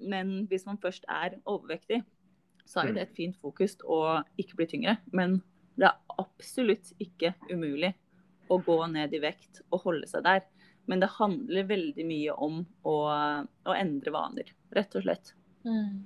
[0.00, 2.02] Men hvis man først er overvektig,
[2.64, 4.94] så er jo det et fint fokus å ikke bli tyngre.
[5.12, 5.42] Men
[5.76, 7.92] det er absolutt ikke umulig
[8.48, 10.40] å gå ned i vekt og holde seg der.
[10.90, 12.96] Men det handler veldig mye om å,
[13.64, 15.32] å endre vaner, rett og slett.
[15.64, 16.04] Mm.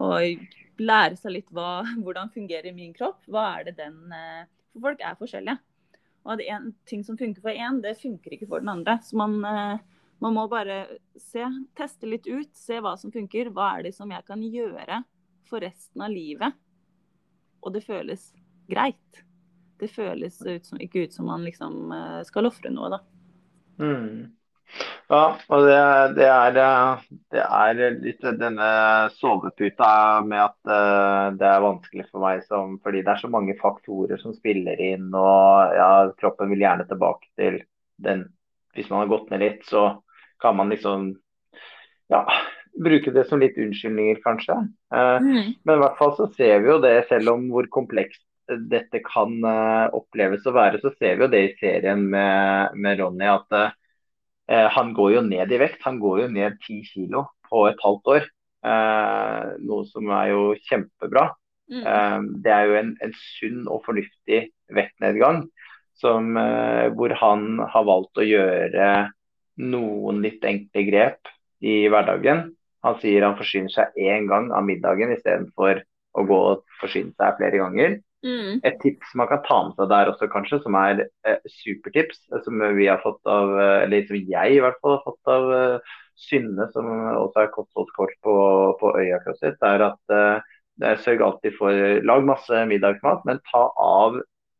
[0.00, 3.22] Og lære seg litt hva, hvordan fungerer min kropp.
[3.30, 5.58] Hva er det den eh, For folk er forskjellige.
[6.28, 8.98] Og det en ting som funker for én, det funker ikke for den andre.
[9.04, 9.78] Så man, eh,
[10.20, 10.82] man må bare
[11.18, 11.46] se,
[11.78, 13.52] teste litt ut, se hva som funker.
[13.54, 15.02] Hva er det som jeg kan gjøre
[15.48, 16.58] for resten av livet?
[17.60, 18.30] Og det føles
[18.70, 19.24] greit.
[19.80, 23.00] Det føles ut som, ikke ut som man liksom eh, skal ofre noe, da.
[23.80, 24.28] Mm.
[25.10, 25.78] Ja, og det,
[26.20, 27.00] det, er, eh,
[27.34, 28.68] det er litt denne
[29.16, 29.88] soveputa
[30.22, 34.22] med at eh, det er vanskelig for meg som Fordi det er så mange faktorer
[34.22, 35.90] som spiller inn, og ja,
[36.20, 37.58] kroppen vil gjerne tilbake til
[37.98, 38.28] den
[38.76, 39.98] Hvis man har gått ned litt, så
[40.40, 41.10] kan man liksom
[42.10, 42.22] ja,
[42.78, 44.54] bruke det som litt unnskyldninger, kanskje.
[44.94, 45.58] Mm.
[45.66, 48.22] men i hvert fall så ser vi jo det, selv om hvor komplekst
[48.70, 53.00] dette kan eh, oppleves å være, så ser vi jo det i serien med, med
[53.00, 55.82] Ronny at eh, han går jo ned i vekt.
[55.86, 58.28] Han går jo ned ti kilo på et halvt år.
[58.60, 61.30] Eh, noe som er jo kjempebra.
[61.70, 61.82] Mm.
[61.86, 65.44] Eh, det er jo en, en sunn og fornuftig vektnedgang
[66.00, 68.90] som, eh, hvor han har valgt å gjøre
[69.60, 72.48] noen litt enkle grep i hverdagen.
[72.86, 75.82] Han sier han forsyner seg én gang av middagen istedenfor
[76.16, 77.98] å gå og forsyne seg flere ganger.
[78.24, 78.60] Mm.
[78.68, 82.42] Et tips man kan ta med seg der også, kanskje, som er eh, supertips, eh,
[82.44, 85.52] som vi har fått av, eh, eller som jeg i hvert fall har fått av
[85.54, 86.84] uh, Synne, som
[87.16, 88.34] også er kostholdskort på,
[88.80, 90.50] på Øya CrossFit, er at eh,
[90.84, 91.72] er sørg alltid for
[92.04, 94.18] Lag masse middagsmat, men ta av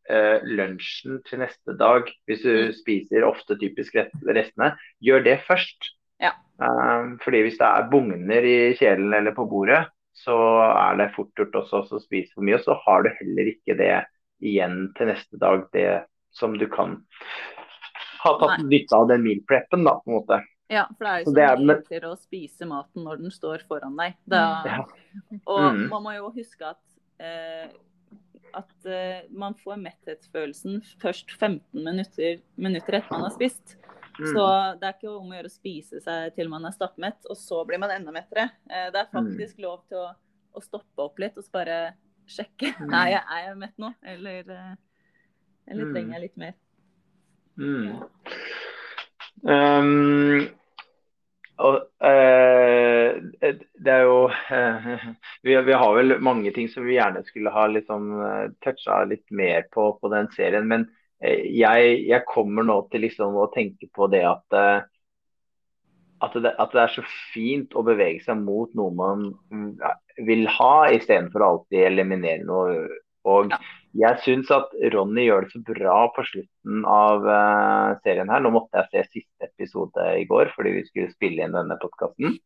[0.08, 2.08] eh, lunsjen til neste dag.
[2.28, 2.72] Hvis du Mm.
[2.76, 4.72] spiser ofte typisk rest- restene,
[5.04, 5.92] gjør det først.
[6.20, 6.32] Ja.
[6.60, 9.86] Um, fordi hvis det er bugner i kjelen eller på bordet,
[10.24, 10.36] så
[10.68, 12.58] er det fort gjort også å spise for mye.
[12.58, 13.92] Og så har du heller ikke det
[14.44, 16.04] igjen til neste dag, det
[16.36, 16.98] som du kan
[18.22, 20.40] ha tatt nytte av den meal preppen, da, på en måte.
[20.70, 23.32] Ja, for det er jo Så så det mye lettere å spise maten når den
[23.34, 24.14] står foran deg.
[24.30, 24.84] Da, Ja.
[25.46, 25.88] Og Mm.
[25.90, 26.78] man må jo huske at,
[27.18, 27.68] eh,
[28.54, 33.76] at eh, man får metthetsfølelsen først 15 minutter, minutter etter man har spist.
[34.20, 34.30] Mm.
[34.34, 34.44] Så
[34.80, 37.62] det er ikke om å gjøre å spise seg til man er stappmett, og så
[37.66, 38.50] blir man enda mettere.
[38.70, 39.16] Eh, det er Mm.
[39.16, 40.10] faktisk lov til å,
[40.56, 41.80] å stoppe opp litt og så bare
[42.28, 42.74] sjekke.
[42.80, 42.94] Mm.
[42.94, 44.74] Er, jeg, er jeg mett nå, eller, eh,
[45.70, 45.92] eller Mm.
[45.94, 46.54] trenger jeg litt mer?
[47.60, 48.02] Mm.
[49.42, 50.48] Um,
[51.60, 55.04] og, uh, det er jo uh,
[55.44, 58.10] vi, vi har vel mange ting som vi gjerne skulle ha liksom,
[58.64, 60.68] toucha litt mer på på den serien.
[60.68, 60.88] Men
[61.20, 64.88] jeg, jeg kommer nå til liksom å tenke på det at eh,
[66.20, 67.02] at det, at det er så
[67.32, 69.70] fint å bevege seg mot noe man mm,
[70.26, 72.82] vil ha, istedenfor å alltid eliminere noe.
[73.28, 73.52] Og
[74.00, 78.44] jeg syns at Ronny gjør det så bra på slutten av eh, serien her.
[78.44, 82.36] Nå måtte jeg se siste episode i går fordi vi skulle spille inn denne podkasten.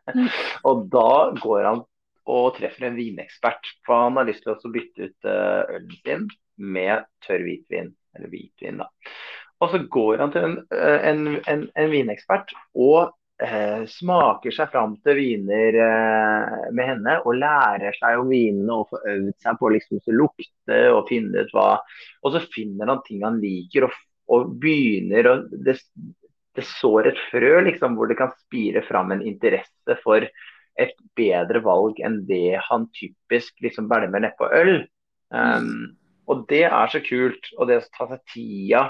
[0.68, 1.10] og da
[1.40, 1.84] går han
[2.30, 3.74] og treffer en vinekspert.
[3.86, 7.92] For han har lyst til å bytte ut eh, ølen sin med tørr hvitvin.
[8.14, 8.88] Eller hvitvin, da.
[9.62, 14.72] Og så går han til en, eh, en, en, en vinekspert og eh, smaker seg
[14.72, 17.18] fram til viner eh, med henne.
[17.24, 21.44] Og lærer seg om vinene og får øvd seg på liksom, å lukte og finne
[21.44, 21.68] ut hva
[22.24, 24.02] Og så finner han ting han liker og,
[24.34, 25.78] og begynner å det,
[26.54, 30.26] det sår et frø liksom, hvor det kan spire fram en interesse for
[30.80, 34.76] et bedre valg enn det han typisk liksom bælmer nedpå øl.
[35.30, 35.94] Um,
[36.30, 37.50] og det er så kult.
[37.58, 38.84] Og det å ta seg tida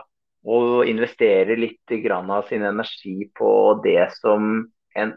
[0.44, 3.50] og investere litt grann av sin energi på
[3.84, 4.66] det som
[4.96, 5.14] en,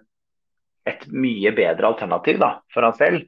[0.87, 3.27] et mye bedre alternativ da, for han selv.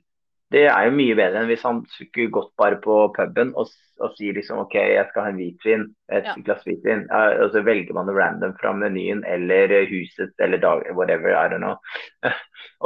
[0.49, 3.69] Det er jo mye bedre enn hvis han skulle gått bare på puben og,
[4.01, 6.33] og sier liksom OK, jeg skal ha en hvitvin, et Ja.
[6.45, 7.03] glass hvitvin.
[7.11, 11.61] Og så velger man det random fra menyen eller huset eller dag, whatever, I don't
[11.61, 11.77] know.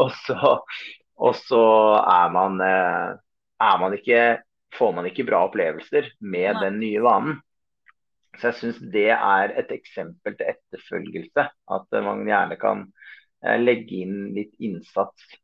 [0.02, 0.58] og, så,
[1.16, 1.64] og så
[2.04, 3.14] er man, eh,
[3.64, 4.26] er man ikke
[4.78, 6.62] får man ikke bra opplevelser med Nei.
[6.66, 7.40] den nye vanen.
[8.40, 11.48] Så jeg syns det er et eksempel til etterfølgelse.
[11.78, 12.88] At eh, man gjerne kan
[13.46, 15.43] eh, legge inn litt innsats eh,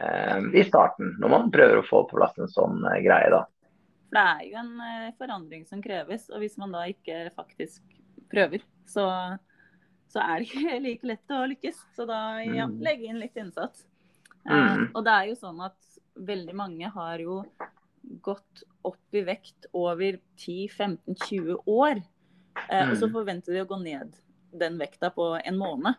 [0.00, 3.28] i starten, når man prøver å få på plass en sånn eh, greie.
[3.30, 3.44] da.
[4.08, 7.82] For det er jo en eh, forandring som kreves, og hvis man da ikke faktisk
[8.32, 9.04] prøver, så,
[10.08, 11.78] så er det ikke like lett å lykkes.
[11.96, 12.80] Så da ja, Mm.
[12.80, 13.84] legge inn litt innsats.
[14.48, 14.56] Mm.
[14.56, 15.76] Eh, og det er jo sånn at
[16.16, 17.42] veldig mange har jo
[18.22, 22.02] gått opp i vekt over 10-15-20 år.
[22.68, 23.12] Eh, Og så Mm.
[23.12, 24.12] forventer de å gå ned
[24.52, 25.94] den vekta på en måned.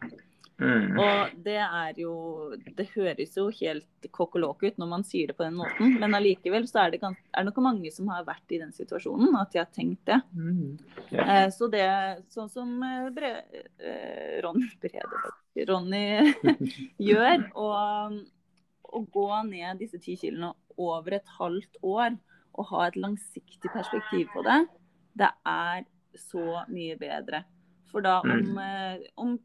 [0.61, 0.99] Mm.
[1.01, 2.11] Og det er jo
[2.77, 6.67] Det høres jo helt kokkelåk ut når man sier det på den måten, men allikevel
[6.69, 9.51] så er det, gans- er det nok mange som har vært i den situasjonen at
[9.51, 10.19] de har tenkt det.
[10.37, 10.77] Mm.
[11.11, 11.45] Yeah.
[11.45, 11.87] Eh, Så det
[12.29, 13.31] sånn som eh, Bre,
[13.79, 15.23] eh, Ron, Brede,
[15.67, 16.33] Ronny
[17.09, 22.13] gjør, å gå ned disse ti kilene over et halvt år
[22.53, 24.59] og ha et langsiktig perspektiv på det,
[25.17, 25.85] det er
[26.19, 27.43] så mye bedre.
[27.89, 28.57] For da om, Mm.
[28.61, 29.39] eh, om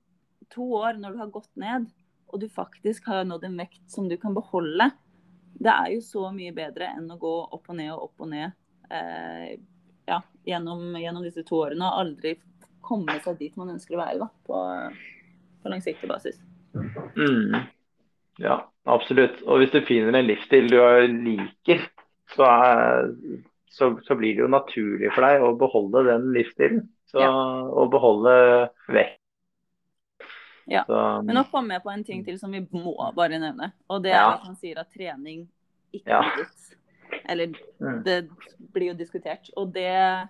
[0.55, 1.89] to år, når du har gått ned,
[2.29, 4.91] og du faktisk har nådd en vekt som du kan beholde,
[5.59, 8.31] det er jo så mye bedre enn å gå opp og ned og opp og
[8.31, 8.53] ned
[8.95, 9.57] eh,
[10.09, 12.37] ja, gjennom, gjennom disse to årene og aldri
[12.85, 14.61] komme seg dit man ønsker å være da, på,
[15.63, 16.39] på langsiktig basis.
[17.19, 17.59] Mm.
[18.39, 19.43] Ja, absolutt.
[19.47, 20.79] Og hvis du finner en livsstil du
[21.27, 21.85] liker,
[22.37, 23.11] så, er,
[23.73, 26.87] så, så blir det jo naturlig for deg å beholde den livsstilen.
[27.09, 27.33] Så, Ja.
[27.73, 28.33] Og beholde
[28.93, 29.18] vekt.
[30.69, 30.85] Ja.
[30.87, 33.73] Så, Men nå kom jeg på en ting til som vi må bare nevne.
[33.89, 34.35] Og det er Ja.
[34.35, 35.47] at han sier at trening
[35.95, 36.23] ikke Ja.
[36.37, 36.75] vits.
[37.29, 37.47] Eller
[37.81, 38.03] Mm.
[38.05, 38.29] det
[38.73, 39.51] blir jo diskutert.
[39.57, 40.29] Og det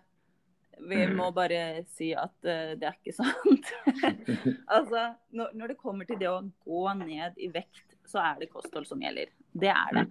[0.80, 1.16] Vi Mm.
[1.16, 3.66] må bare si at uh, det er ikke sant.
[4.68, 8.50] altså, når, når det kommer til det å gå ned i vekt, så er det
[8.52, 9.26] kosthold som gjelder.
[9.58, 10.04] Det er det.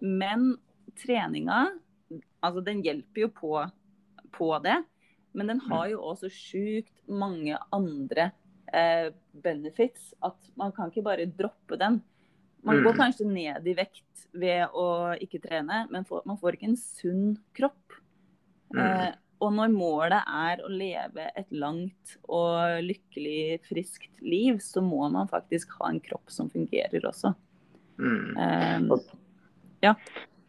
[0.00, 0.56] Men
[0.94, 1.72] treninga,
[2.40, 3.70] altså den hjelper jo på,
[4.30, 4.76] på det.
[5.34, 8.30] Men den har jo også sjukt mange andre
[8.72, 10.14] eh, benefits.
[10.22, 12.02] At man kan ikke bare droppe den.
[12.66, 12.84] Man Mm.
[12.84, 16.76] går kanskje ned i vekt ved å ikke trene, men for, man får ikke en
[16.76, 18.00] sunn kropp.
[18.74, 18.80] Mm.
[18.80, 25.10] Eh, og når målet er å leve et langt og lykkelig, friskt liv, så må
[25.12, 27.34] man faktisk ha en kropp som fungerer også.
[27.98, 28.36] mm.
[28.36, 29.94] Eh,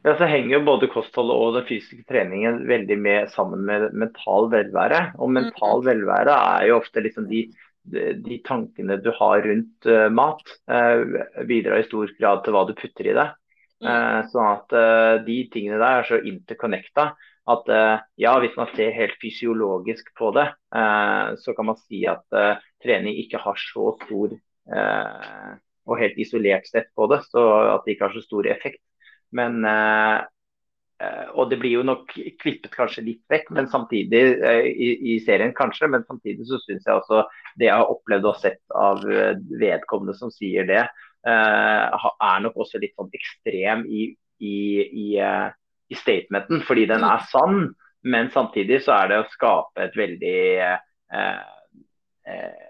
[0.07, 4.47] Ja, så henger jo både kostholdet og den fysiske treningen veldig med sammen med mental
[4.49, 5.13] velvære.
[5.19, 7.41] Og mental velvære er jo ofte liksom de,
[7.91, 11.03] de, tankene du har rundt eh, mat, eh,
[11.47, 13.27] bidrar i stor grad til hva du putter i det.
[13.77, 14.73] Sånn at
[15.21, 17.11] de tingene der er så interconnecta
[17.53, 17.67] at
[18.17, 20.47] ja, hvis man ser helt fysiologisk på det,
[21.37, 22.25] så kan man si at
[22.81, 27.45] trening ikke har så stor og helt isolert sett på det, så
[27.75, 28.81] at det ikke har så stor effekt.
[29.29, 29.61] Men
[31.37, 32.09] Og det blir jo nok
[32.41, 36.87] klippet kanskje litt vekk, men samtidig eh, i, i serien kanskje, men samtidig så syns
[36.87, 37.19] jeg også
[37.61, 40.81] det jeg har opplevd og sett av eh, vedkommende som sier det,
[41.29, 44.07] eh, er nok også litt sånn ekstrem i,
[44.41, 44.57] i,
[44.87, 45.51] i, eh,
[45.93, 47.67] i statementen, fordi den er sann.
[48.07, 51.45] Men samtidig så er det å skape et veldig eh,
[52.25, 52.65] eh,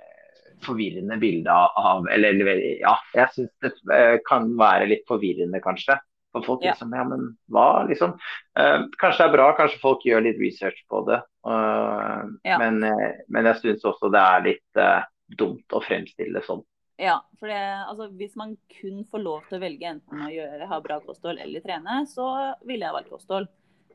[0.65, 2.39] forvirrende bilde av Eller,
[2.81, 5.99] ja, jeg syns det eh, kan være litt forvirrende, kanskje.
[6.35, 8.17] For folk liksom Ja, men hva, liksom?
[8.59, 11.21] Eh, kanskje det er bra, kanskje folk gjør litt research på det.
[11.47, 12.57] eh, Ja.
[12.59, 15.03] men, eh, men jeg syns også det er litt eh,
[15.37, 16.63] dumt å fremstille det sånn.
[16.99, 20.67] Ja, for det, altså, hvis man kun får lov til å velge enten å gjøre,
[20.67, 23.47] ha bra kosthold eller trene, så ville jeg valgt kosthold.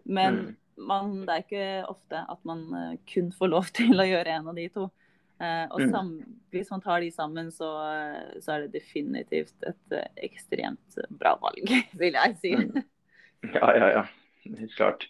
[0.07, 0.57] Men Mm.
[0.87, 4.49] man, det er ikke ofte at man eh, kun får lov til å gjøre en
[4.49, 4.91] av de to.
[5.43, 5.91] Eh, og Mm.
[5.91, 6.11] sam,
[6.55, 7.69] hvis man tar de sammen, så,
[8.41, 11.67] så er det definitivt et eh, ekstremt bra valg,
[12.03, 12.55] vil jeg si.
[12.57, 12.85] Mm.
[13.57, 14.03] Ja, ja, ja.
[14.47, 15.09] Helt klart.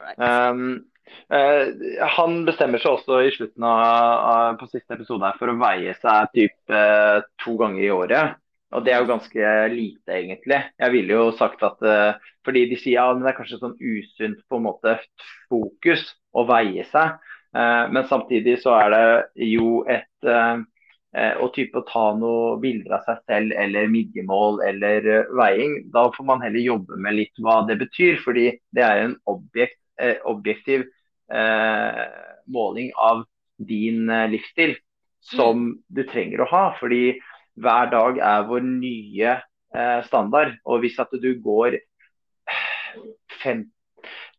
[0.00, 0.18] Right.
[0.18, 0.84] Um,
[1.30, 1.70] uh,
[2.14, 3.78] han bestemmer seg også i slutten av,
[4.32, 8.36] av på siste episode for å veie seg typ uh, to ganger i året.
[8.74, 10.58] Og det er jo ganske lite, egentlig.
[10.78, 13.78] Jeg ville jo sagt at uh, Fordi de sier ja, men det er kanskje sånn
[13.80, 14.98] usunt på en måte
[15.48, 16.04] fokus
[16.36, 17.16] å veie seg.
[17.56, 20.60] Eh, men samtidig så er det jo et eh,
[21.16, 25.78] eh, å type å ta noen bilder av seg selv eller midjemål eller eh, veiing,
[25.94, 28.20] da får man heller jobbe med litt hva det betyr.
[28.24, 30.86] Fordi det er en objekt, eh, objektiv
[31.32, 32.04] eh,
[32.52, 33.24] måling av
[33.58, 34.76] din eh, livsstil
[35.24, 36.64] som du trenger å ha.
[36.78, 37.18] Fordi
[37.58, 39.38] hver dag er vår nye
[39.74, 40.58] eh, standard.
[40.68, 41.80] Og hvis at du går
[43.40, 43.66] fem,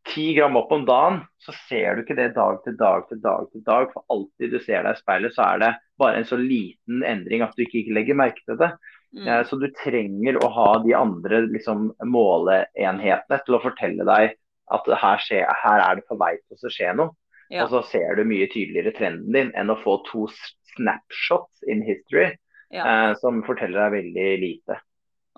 [0.07, 3.49] ti gram opp om dagen, så ser du ikke det dag til dag til dag
[3.51, 3.89] til dag.
[3.93, 7.43] For alltid du ser deg i speilet, så er det bare en så liten endring
[7.45, 8.71] at du ikke legger merke til det.
[9.13, 9.27] Mm.
[9.27, 14.35] Eh, Så du trenger å ha de andre liksom, måleenhetene til å fortelle deg
[14.69, 17.15] at her, skje, her er det på vei til å skje noe.
[17.49, 17.63] Ja.
[17.65, 20.27] Og så ser du mye tydeligere trenden din enn å få to
[20.75, 22.35] snapshots in history
[22.69, 22.83] Ja.
[22.85, 24.77] eh, som forteller deg veldig lite.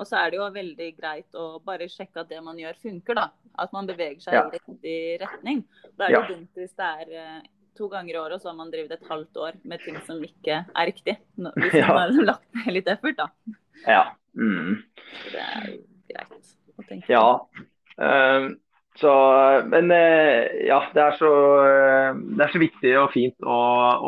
[0.02, 3.20] Og så er det jo veldig greit å bare sjekke at det man gjør, funker.
[3.20, 3.28] da.
[3.62, 4.44] At man beveger seg Ja.
[4.50, 5.60] i riktig retning.
[5.98, 6.28] Da er det Ja.
[6.36, 7.42] dumt hvis det er eh,
[7.78, 10.18] to ganger i året, og så har man drevet et halvt år med ting som
[10.24, 11.18] ikke er riktig.
[11.56, 11.88] Hvis Ja.
[11.94, 13.28] man har lagt ned litt effort, da.
[13.88, 14.04] Ja.
[14.36, 14.82] Mm.
[15.32, 15.78] Det er jo
[16.10, 17.14] greit å tenke på.
[17.14, 17.40] Ja.
[18.02, 18.60] Um,
[18.98, 19.12] så,
[19.70, 21.30] men eh, ja, det er, så,
[21.64, 23.60] eh, det er så viktig og fint å,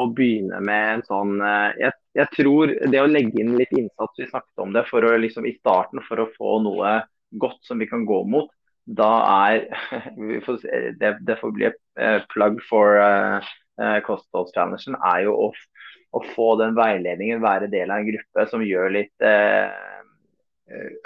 [0.03, 1.37] å begynne med en sånn
[1.79, 5.15] jeg, jeg tror det å legge inn litt innsats, vi snakket om det, for å
[5.17, 6.99] liksom i starten for å få noe
[7.41, 8.51] godt som vi kan gå mot,
[8.85, 9.11] da
[9.49, 9.65] er
[10.17, 13.53] vi får se, det, det får bli et eh, plug for uh,
[14.05, 15.49] kostholdschallengen, er jo å,
[16.13, 19.73] å få den veiledningen, være del av en gruppe som gjør litt eh,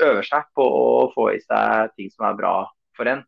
[0.03, 2.57] øver seg på å få i seg ting som er bra
[2.97, 3.23] for en.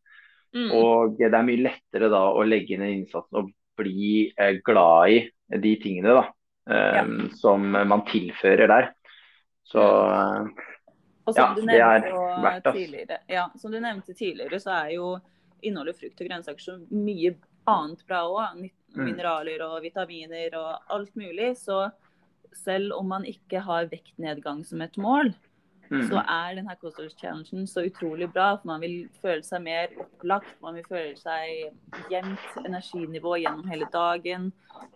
[0.56, 0.70] Mm.
[0.74, 5.20] Og det er mye lettere da å legge inn innsatsen og bli eh, glad i
[5.62, 6.26] de tingene da,
[6.70, 8.92] eh, som man tilfører der.
[9.70, 10.66] Så eh,
[11.36, 12.08] Ja, du det er
[12.42, 12.72] verdt,
[13.10, 13.20] det.
[13.30, 15.12] ja, som du nevnte tidligere, så er jo
[15.62, 17.36] innholdet frukt og grønnsaker så mye
[17.70, 18.64] annet bra òg.
[18.96, 19.04] Mm.
[19.06, 21.52] Mineraler og vitaminer og alt mulig.
[21.62, 21.84] Så
[22.58, 25.30] selv om man ikke har vektnedgang som et mål,
[25.92, 28.56] mm, så er denne kostholdschallengen så utrolig bra.
[28.58, 33.90] For man vil føle seg mer opplagt, man vil føle seg jevnt energinivå gjennom hele
[33.94, 34.50] dagen.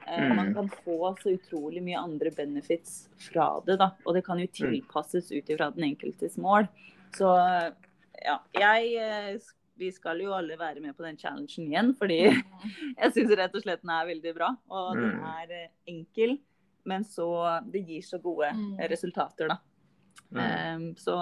[0.08, 3.92] Eh, Og Man kan få så utrolig mye andre benefits fra det, da.
[4.06, 6.68] Og det kan jo tilpasses ut ifra den enkeltes mål.
[7.16, 7.30] Så
[8.24, 9.38] ja, jeg eh,
[9.76, 12.20] Vi skal jo alle være med på den challengen igjen, fordi
[13.02, 14.52] jeg syns rett og slett den er veldig bra.
[14.70, 15.24] Og den Mm.
[15.42, 16.38] er eh, enkel,
[16.86, 18.78] men så Det gir så gode Mm.
[18.90, 19.58] resultater, da.
[20.32, 20.76] mm.
[20.76, 21.18] Um, så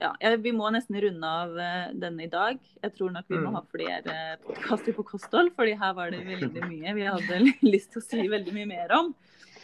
[0.00, 2.58] ja, vi må nesten runde av eh, denne i dag.
[2.82, 3.54] Jeg tror nok vi må Mm.
[3.54, 4.14] ha flere
[4.46, 7.40] podkaster på kosthold, fordi her var det veldig mye vi hadde
[7.74, 9.14] lyst til å si veldig mye mer om.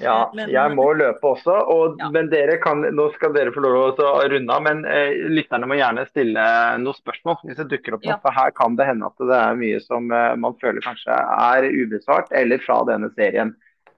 [0.00, 1.54] Ja, Men- jeg må løpe også.
[1.70, 2.08] Og, Ja.
[2.10, 4.62] Men dere kan, nå skal dere få lov til å runde av.
[4.66, 6.42] Men eh, lytterne må gjerne stille
[6.82, 8.16] noen spørsmål hvis det dukker opp noe.
[8.16, 8.18] Ja.
[8.18, 11.68] For her kan det hende at det er mye som eh, man føler kanskje er
[11.70, 13.54] ubesvart, eller fra denne serien.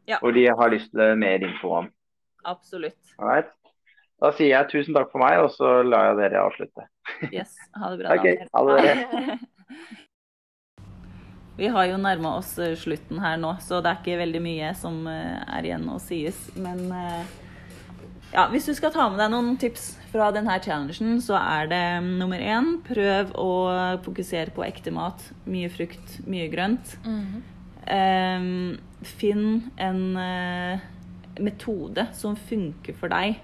[0.06, 0.18] Ja.
[0.20, 1.88] Hvor de har lyst til mer info om.
[2.44, 3.00] Absolutt.
[3.18, 3.48] Alright?
[4.22, 6.86] Da sier jeg tusen takk for meg, og så lar jeg dere avslutte.
[7.28, 7.52] Yes.
[7.76, 9.36] Ha det bra, Okay, ha det bra.
[11.56, 14.72] Vi har jo nærma oss eh, slutten her nå, så det er ikke veldig mye
[14.76, 16.36] som eh, er igjen å sies.
[16.60, 17.30] Men eh,
[18.34, 21.84] ja, hvis du skal ta med deg noen tips fra denne challengen, så er det
[22.04, 23.52] mm, nummer én prøv å
[24.04, 25.24] fokusere på ekte mat.
[25.48, 26.98] Mye frukt, mye grønt.
[27.06, 27.40] Mm -hmm.
[27.96, 30.80] um, finn en uh,
[31.40, 33.40] metode som funker for deg,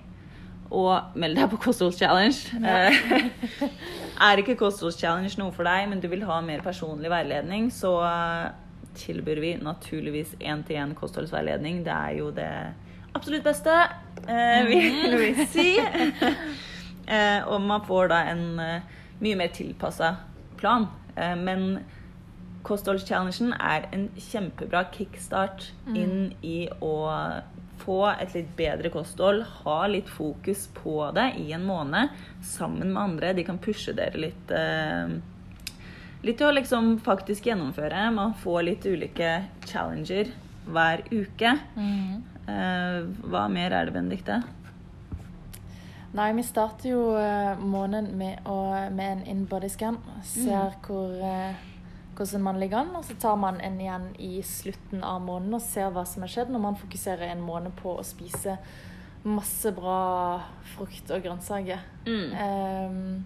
[0.72, 2.58] og meld deg på kostholdschallenge.
[2.64, 2.88] Ja.
[4.22, 8.50] er ikke kostholdschallenge noe for deg, men du vil ha mer personlig veiledning, så eh,
[8.98, 11.82] tilbyr vi naturligvis én-til-én kostholdsveiledning.
[11.86, 12.50] Det er jo det
[13.14, 13.78] absolutt beste,
[14.26, 15.70] eh, vil vi si.
[17.02, 20.12] Eh, og man får da en eh, mye mer tilpassa
[20.60, 20.84] plan.
[21.16, 21.80] Eh, men
[22.62, 26.92] kostholdschallengen er en kjempebra kickstart inn i å
[27.82, 29.44] få et litt bedre kosthold.
[29.64, 32.14] Ha litt fokus på det i en måned
[32.46, 33.34] sammen med andre.
[33.36, 34.50] De kan pushe dere litt.
[34.54, 35.18] Eh,
[36.22, 38.08] litt til å liksom faktisk gjennomføre.
[38.14, 39.34] Man får litt ulike
[39.66, 40.32] challenger
[40.66, 41.56] hver uke.
[41.76, 42.22] Mm.
[42.48, 42.98] Eh,
[43.30, 44.42] hva mer er det, Benedicte?
[46.12, 48.56] Nei, vi starter jo eh, måneden med, å,
[48.92, 49.96] med en in-body-scan.
[50.28, 51.54] Ser hvor, eh,
[52.16, 52.94] hvordan man ligger an.
[52.98, 56.32] Og så tar man en igjen i slutten av måneden og ser hva som har
[56.32, 58.58] skjedd når man fokuserer en måned på å spise
[59.22, 60.42] masse bra
[60.74, 61.82] frukt og grønnsaker.
[62.10, 63.22] Ehm,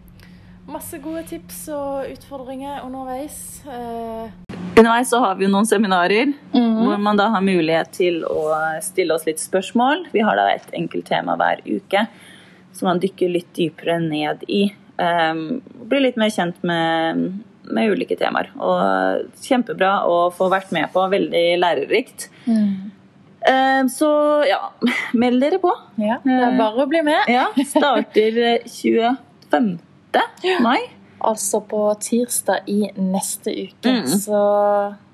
[0.69, 3.63] masse gode tips og utfordringer underveis.
[3.65, 4.29] Eh,
[4.77, 8.51] Underveis så har vi jo noen seminarer hvor man da har mulighet til å
[8.85, 10.11] stille oss litt spørsmål.
[10.13, 12.03] Vi har da et enkelt tema hver uke
[12.77, 14.67] som man dykker litt dypere ned i.
[15.01, 17.39] Um, blir litt mer kjent med,
[17.73, 18.51] med ulike temaer.
[18.59, 21.07] Og kjempebra å få vært med på.
[21.13, 22.29] Veldig lærerikt.
[22.47, 22.93] Mm.
[23.93, 24.11] så
[24.49, 24.61] ja,
[25.23, 25.73] meld dere på.
[26.03, 27.29] Ja, det er bare å bli med.
[27.31, 29.75] Ja, starter eh, 25.
[30.63, 30.81] mai.
[31.27, 33.93] Altså på tirsdag i neste uke.
[34.03, 34.09] Mm.
[34.21, 34.41] Så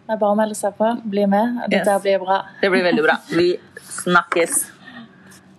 [0.07, 0.89] det er bare å melde seg på.
[1.09, 1.61] Bli med.
[1.71, 2.03] Dette Yes.
[2.03, 2.41] blir bra.
[2.61, 3.17] Det blir veldig bra.
[3.31, 3.53] Vi
[3.87, 4.65] snakkes.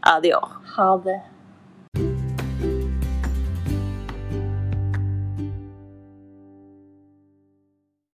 [0.04, 0.42] Adio.
[0.76, 1.22] Ha det.